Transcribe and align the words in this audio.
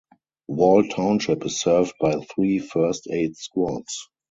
Wall 0.47 0.83
Township 0.87 1.45
is 1.45 1.59
served 1.61 1.93
by 2.01 2.15
three 2.21 2.57
first 2.57 3.07
aid 3.11 3.37
squads. 3.37 4.09